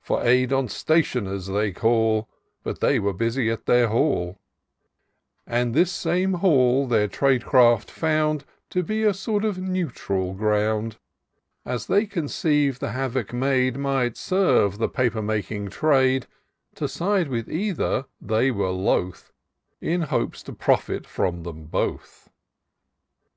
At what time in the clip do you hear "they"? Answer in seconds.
1.48-1.72, 2.78-3.00, 11.86-12.06, 18.20-18.52